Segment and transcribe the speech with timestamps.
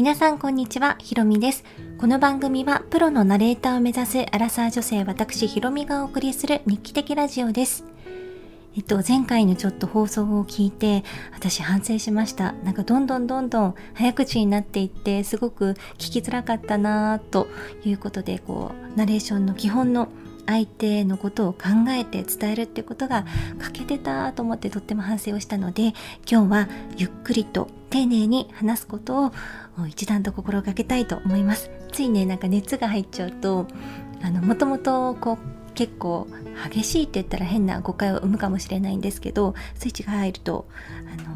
[0.00, 1.62] 皆さんこんにちは、ひろみです。
[1.98, 7.84] この番組はプロのナレーターを目指すアラサー女性私ひろみがお送りする日記的ラジオです。
[8.74, 12.52] えっと、前回のちょっと放送を聞いて、私反省しました。
[12.64, 17.46] なんかどんどんどんどん早口になっていって、すごく聞きづらかったなぁと
[17.84, 20.08] いうことで、こう、ナレーションの基本の
[20.50, 21.58] 相手のことを考
[21.90, 23.24] えて伝えるってことが
[23.58, 25.94] 欠けてたと思ってとっても反省をしたので
[26.30, 29.32] 今日はゆっくりと丁寧に話すことを
[29.88, 33.66] 一段と心がけたいと思いますついねなんか熱が入っちゃうと
[34.22, 36.26] あのもともとこう結構
[36.70, 40.66] 激しいって言ったら変な誤解を生むかもしれないんですけどスイッチが入ると
[41.12, 41.28] あの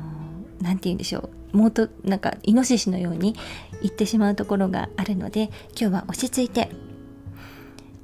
[0.61, 3.37] 何て言うんでしょうもっとなんかイノシシのように
[3.81, 6.71] 言ってしまうところがあるので今日は落ち着いて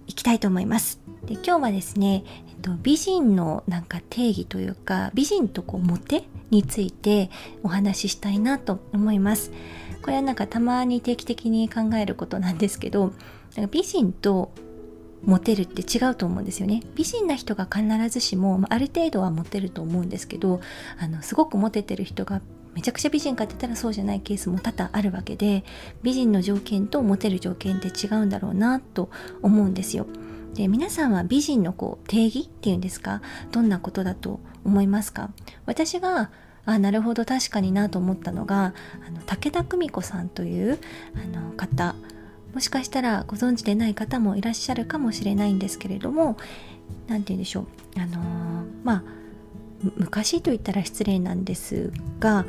[0.07, 1.00] いきたいと思います。
[1.27, 7.31] で今日はですね、えっと、美人のなんか定義というか美人とこうモテについて
[7.63, 9.53] お話ししたいなと思います
[10.03, 13.13] これはなんかたまに定期的に考えることなんですけど
[13.55, 14.51] か美人と
[15.23, 20.61] モテるって違うと思うんですよね美人な人が必ずしもある程度はモテると思うんですけど
[20.99, 22.41] あのすごくモテてる人が
[22.75, 25.65] めちゃくちゃ美人かって言ったらそうじゃないケースも多々あるわけで
[26.03, 29.11] 美人の条件とモテる条件って違うんだろうなと
[29.43, 30.07] 思うんですよ。
[30.55, 33.23] で皆さんは美人のこう定義っていうんですか？
[33.53, 35.31] どんなことだと思いますか？
[35.67, 36.31] 私が
[36.67, 38.75] あなるほど確かになと思ったのが
[39.07, 40.79] あの武田久美子さんという
[41.15, 41.95] あの方。
[42.53, 46.37] もしかしたらご存知でない方もいらっしゃるかもしれないんですけれども
[47.07, 47.67] 何て言うんでしょう。
[48.01, 49.03] あのー、まあ
[49.97, 52.45] 昔と言ったら失礼なんですが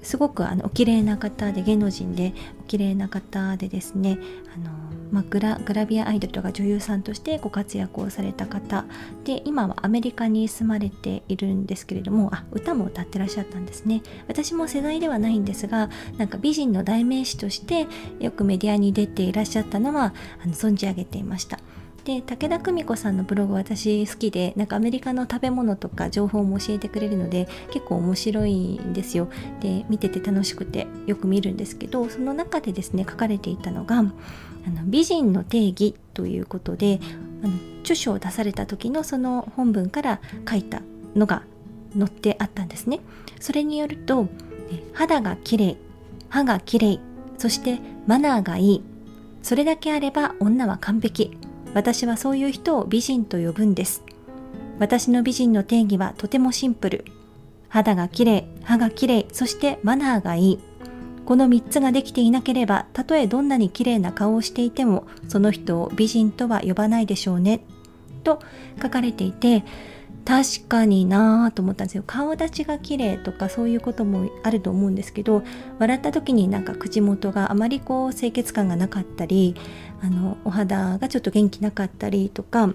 [0.00, 4.16] すごくあのお綺麗な方で芸能人でお綺麗な方でですね
[4.54, 4.70] あの、
[5.12, 8.84] まあ、グラグラビアアイドルとか女優さんとしてご活躍をされた方。
[9.24, 14.02] で今はアメリカに住まれているんですけれどもあ歌も歌ってらっしゃったんですね。
[14.26, 17.86] 私も世代ではないんですがなんか美人の代名詞として
[18.18, 21.58] よくメディアに出ていらっしゃったのはあの存じ上げていました。
[22.04, 29.28] で武田久美子さんのブログ私好きでなんかアメリカの食べ物とか情報も教えてくれるので結構面白いんですよ。
[29.60, 34.12] で見てて楽しくてよく見るんですけどその中でですね書かれていたのがあの
[34.84, 37.00] 美人の定義ということで
[37.44, 40.82] あの著書を出された時のその本文から書いた
[41.14, 41.42] のが
[41.96, 43.00] 載ってあったんですね。
[43.38, 44.26] それによると
[44.92, 45.76] 肌が綺麗
[46.28, 47.00] 歯が綺麗
[47.38, 48.82] そしてマナーがいい
[49.42, 51.36] それだけあれば女は完璧
[51.74, 54.02] 私はそういう人を美人と呼ぶんです。
[54.78, 57.04] 私の美人の定義はとてもシンプル。
[57.68, 60.58] 肌が綺麗、歯が綺麗、そしてマナーがいい。
[61.24, 67.64] この3つができていなければ、たとえどんなに綺麗な顔をしていても、その人を美人とは呼ばないでしょうね。
[68.24, 68.40] と
[68.82, 69.64] 書かれていて、
[70.24, 75.42] 確かになぁと思ったんですよ顔立ちが綺麗とかそういうこともあると思うんですけど
[75.78, 79.56] 笑った時になんか口元があまりこう清潔感がなかったり
[80.00, 82.72] あのお肌がちょっと元気なかったりとか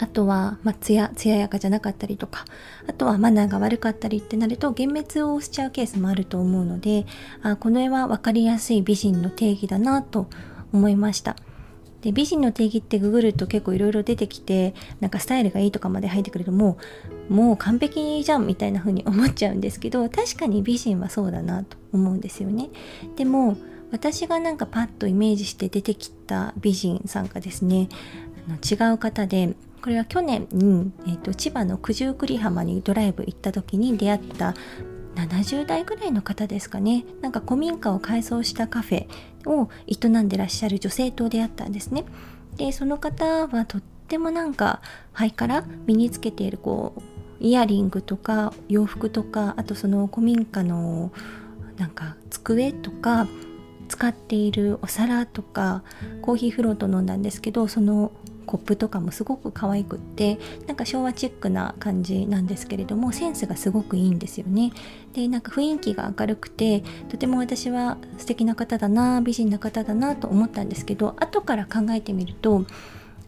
[0.00, 2.46] あとは、まあ、つや、つややかじゃなかったりとか、
[2.88, 7.04] あとはマナーが悪かったりってなると、幻滅をしちゃうケースもあると思うので、
[7.42, 10.26] あこの絵は分かりやすい美人の定義だなと
[10.72, 11.36] 思いました。
[12.02, 16.78] で美人の定義ってググると結構いろいろ出てきてなんかスタイルがいいとかまで入ってくるとも
[17.28, 22.70] うもう完璧じゃんみたいな風に思っちゃうんですけど確かに美人はそうだなと思うんですよね。
[23.16, 23.56] でも
[23.92, 27.88] 私がなんかパッとイメージして出てきた美人さんがですね
[28.48, 34.54] あの違う方でこれは去年に、えーと、千葉の九十九里浜にドライブ行った時に出会った
[35.26, 37.04] 70代ぐらいの方ですかね。
[37.20, 39.06] なんか古民家を改装したカフェ
[39.46, 42.04] を営んでらっしゃる女性と出会ったんですね。
[42.56, 44.82] でその方はとってもなんか
[45.12, 47.02] 肺から身につけているこう
[47.40, 51.10] イヤリングとか洋服とかあとその古民家の
[51.78, 53.26] なんか机とか
[53.88, 55.82] 使っているお皿とか
[56.22, 58.12] コーヒーフロート飲んだんですけどその
[58.46, 64.72] コップとかもすごく可愛くってなんか昭和チックな感じなんですけれどもセンスがすごくいいんですよね。
[65.12, 72.64] でなんか雰囲気が明るくてとても私は素敵な方だな美人な方だなと思ったんですけど後から考えてみると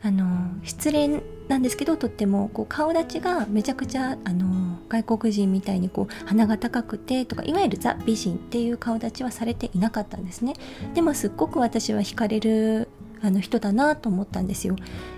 [0.04, 10.54] あの失恋なんですけどとってもこう顔立ちがめちゃくちゃあの外国人みたいにこう鼻が高くてとかいわゆるザ美人っていう顔立ちはされていなかったんですね。
[10.94, 12.88] でもすっごく私は惹かれる
[13.22, 14.76] あの人だなと思ったんですよ。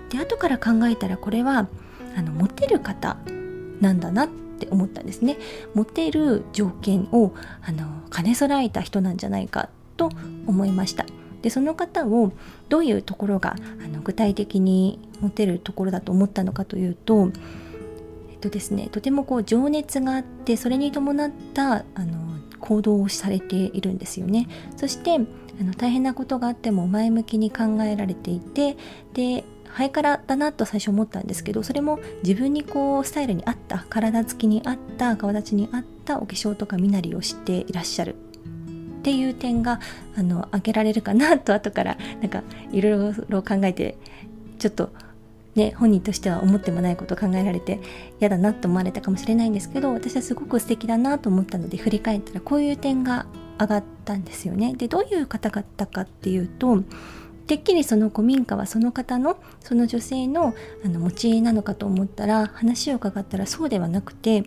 [0.09, 1.67] で後から考えたらこれは
[2.15, 3.17] あのモテる方
[3.81, 5.37] なんだなって思ったんですね。
[5.73, 10.09] モテる条件をあの兼ね備えた人なんじゃないかと
[10.47, 11.05] 思いました。
[11.41, 12.31] でその方を
[12.69, 17.29] どういうところがあの具体的にモテるところだと思ったのかというと
[18.31, 22.24] えっとですねとてもこう情熱があってそれに伴ったあの
[22.65, 24.47] 行動をされているんですよね。
[24.75, 28.75] そしてあの大変なことがあっても前向きに考えられていて
[29.13, 38.15] でハイカラだなと最初思ったんですけどそれも自分にこうスタイルに合った体つきに合った顔立ちに合ったお化粧とか身なりをしていらっしゃる。
[38.15, 39.79] っていう点が
[40.17, 42.41] あの挙げられるかなと後からなんか
[42.71, 43.97] いろいろ考えて
[44.57, 44.89] ちょっと
[45.55, 47.79] ね、本人としては思ってもないことを考えられて
[48.19, 53.25] 嫌だなと思われたかもしれないんですけど私はすごく素敵だなと思ったので振り返ったらこういう点が
[53.57, 54.75] 上がったんですよね。
[54.75, 56.83] でどういう方々かっていうと
[57.47, 60.53] てっきりその古民家はその方のその女性の
[60.83, 64.43] あの持ち家なのかと思ったら話を伺ったらそうではなくて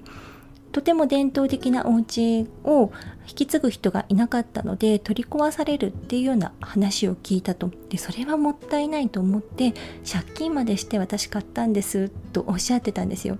[0.79, 2.93] とても伝統的なお家を
[3.29, 7.73] 引き継ぐ人がいなかったので取り壊されるっていうような話を聞いたと。
[7.89, 9.75] でそれはもったいないと思って
[10.09, 13.39] 借金までして私買ったんですとおっしゃってたんですよ。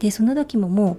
[0.00, 0.96] でその時もも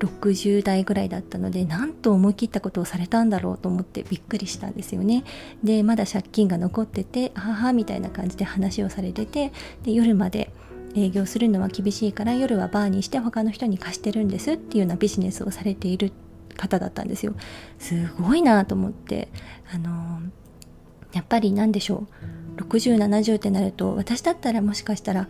[0.00, 5.24] う60代ぐらいだったのでなんと思い切ったことをされたんだろうと思ってびっくりしたんですよね。
[5.62, 10.50] でまだ借金が残ってて母みたいな感じで話をされててで夜まで
[10.94, 16.12] 営業するのは厳しいから夜はバーにして他の人に貸してるんですっていうようなビジネスをされている
[16.56, 17.34] 方だったんですよ。
[17.78, 19.28] すごいなと思って。
[19.74, 22.06] あのー、やっぱり何でしょ
[22.56, 22.62] う。
[22.62, 25.28] 6070ってなると私だったらもしかしたら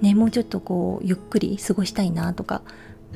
[0.00, 2.62] ねもうちょっとこうゆっくり過ごしたいなとか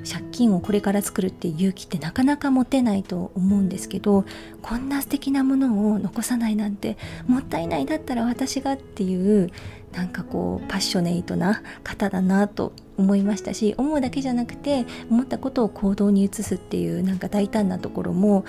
[0.05, 4.25] 借金をこれから作るっていう勇気ってなかなか持てないと思うんですけど
[4.63, 6.97] こんな素敵なものを残さないなんて
[7.27, 9.51] もったいないだったら私がっていう
[9.93, 18.45] なんかこうパッショネイトな方だなと思いましたし思うだけじゃなくて思ったことを行動に移すっていうなんか大胆なところも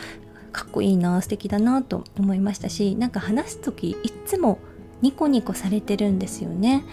[0.52, 4.60] かっこいいな素敵だなと思いましたしなんか話す時いっつも
[5.02, 6.84] ニコニコされてるんですよね。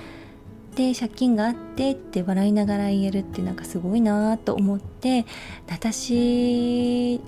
[0.76, 5.24] で借金があってって笑いながら言えるってなんかすごいなと思って
[5.68, 7.18] 私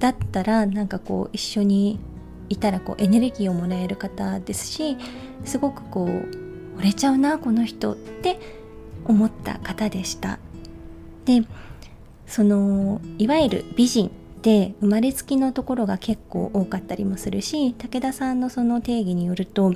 [0.00, 2.00] だったらなんかこう一緒に
[2.48, 4.96] いたらこうエネルギーをもらえる方ですし
[5.44, 8.40] すごくこう惚れちゃうなこの人って
[9.04, 10.40] 思った方でした。
[11.24, 11.44] で
[12.26, 14.10] そのいわゆる美人っ
[14.42, 19.74] て生まれつきのところが結構多かったりもするし武田さんのその定義によると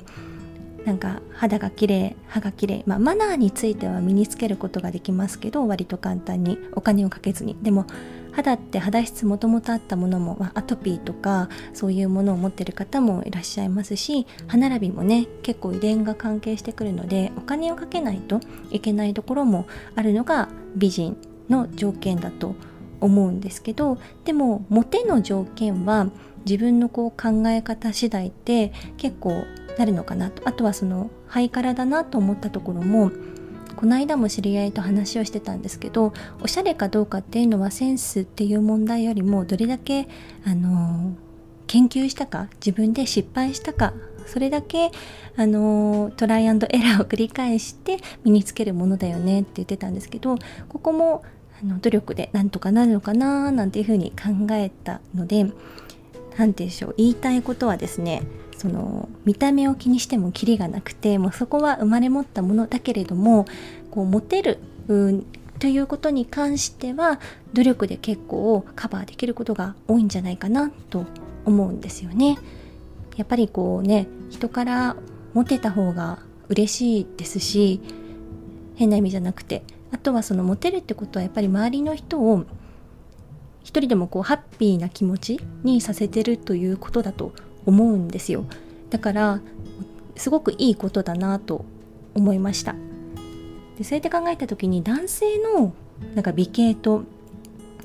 [0.85, 7.55] なんか肌が綺麗歯が綺麗まあマナーについては身につけることができますけど割と簡単にお金をかけずに。
[7.61, 7.85] でも
[8.31, 18.39] 肌って肌質もともとあったものも、まあ、アトピーとかそういうものを持ってる方もいらっしゃいますし歯並びもね結構遺伝が関係してくるのでお金をかけないと
[18.71, 21.17] いけないところもあるのが美人
[21.49, 22.55] の条件だと
[23.01, 26.09] 思うんですけどでもモテの条件は
[26.45, 29.43] 自分のこう考え方次第って結構
[29.77, 30.47] なるのかなと。
[30.47, 33.11] あとはそのハイカラだなと思ったところも
[33.75, 40.07] この間も知り合いと話をしてたんですけどおしゃれかどうかっていうのはセンスっていう問題よりもどれだけ
[40.45, 41.15] あの
[41.67, 43.93] 研究したか自分で失敗したか
[44.27, 44.91] それだけ
[45.35, 50.37] あのトライアンドエラーを繰り返して身につけるものだよねって言ってたんですけど
[50.69, 51.23] ここも
[51.61, 55.55] あの努力でなんとかなるのかななんていうふうに考えたので何て
[56.37, 56.95] 言うんでしょう。
[56.97, 58.23] 言いたいことはですね
[58.61, 63.47] その見た目を気にしてもキリがなくてもうそこは生まれ持ったものだけれども
[63.89, 64.59] こうモテる
[65.57, 67.19] ということに関しては
[67.53, 71.07] 努力で結構カバーできることが多いんじゃないかなと
[71.43, 72.37] 思うんですよね。
[73.17, 74.95] やっぱりこうね人から
[75.33, 77.81] モテた方が嬉しいですし
[78.75, 82.45] 変な意味じゃなくてあとはそのモテるってことはやっぱり周りの人を
[83.63, 87.33] 一人でもこうハッピーな気持ちにさせてるということだと
[87.65, 88.45] 思うんですよ
[88.89, 89.41] だから
[90.15, 91.65] すごくいいことだなと
[92.13, 92.75] 思いました
[93.77, 95.73] でそうやって考えた時に男性の
[96.15, 97.03] なんか美形と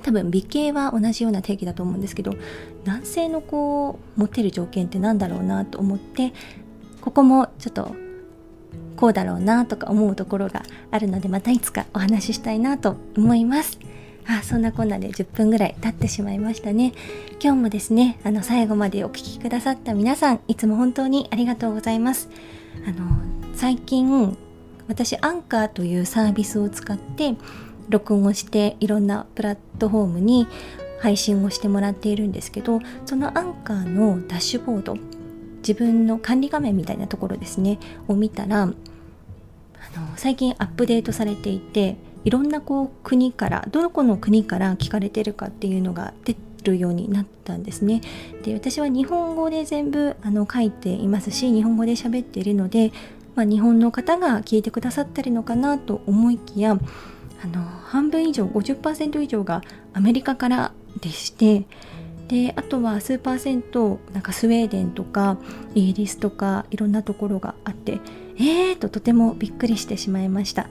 [0.02, 2.34] 多分美形は同じような定義だと思うんですけど
[2.84, 6.32] 男性のこう持ってる条件って何だろうなと思って
[7.00, 7.94] ここもちょっと
[8.96, 13.78] こうだろうなとか思うところがあるのでまたいつかお話ししたいなと思います。
[14.28, 16.92] あそんなこんなで10分ぐらい経ってしまいましたね。
[17.40, 22.28] 今日もですねあの最後までお聴きくださった皆さんいつも本当にありがとうございます。
[22.86, 23.06] あの
[23.54, 24.36] 最近
[24.88, 27.34] 私アンカーというサービスを使って
[27.88, 30.46] 録音をしていろんなプラットフォームに
[31.00, 34.96] 配信をしてもらっているんですけどそのアンカーのダッシュボード
[35.58, 37.78] 自分の管理画面みたいなところですね
[38.08, 38.74] を見たらあの
[40.16, 48.00] 最近アップデートされていていろんなこう国からどこの国から聞かれてるかっていうのが出るようになったんですね。
[48.42, 52.90] で私は日本語で全部あの書いていますし日本語で喋っているので、
[53.36, 56.76] まあ、日本の方が聞いてくださってるのかなと思いきや
[57.44, 61.64] あの半分以上50%以上がアメリカからでして
[62.26, 65.38] であとは数パーセントなんかスウェーデンとか
[65.76, 68.00] イギリスとかいろんなところがあって
[68.36, 70.68] えーととてもびっくりしてしまいました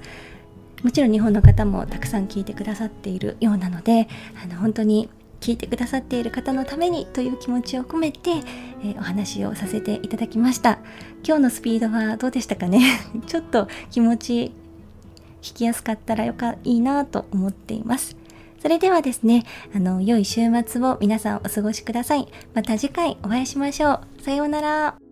[0.84, 4.08] もちろん日本の方もたくさん聞いてくださっているようなので
[4.44, 10.80] あの本当に聞いてくださっている方のためにという気持ちを込めて、えー、お話をさせていただきました
[11.24, 12.82] 今日のスピードはどうでしたかね？
[13.28, 14.52] ちょっと気持ち引
[15.42, 18.18] きやすかったらよかいいなと思っています
[18.66, 19.44] それではですね、
[19.76, 22.28] あの、良い週末を皆さんお過ごしください。
[22.56, 24.22] また次回お会いしましょう。
[24.24, 25.05] さようなら。